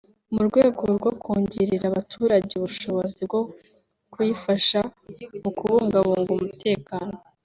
mu 0.33 0.41
rwego 0.47 0.81
rwo 0.95 1.11
kongerera 1.21 1.85
abaturage 1.91 2.51
ubushobozi 2.55 3.21
bwo 3.27 3.41
kuyifasha 4.13 4.79
mu 5.43 5.51
kubungabunga 5.57 6.31
umutekano 6.37 7.13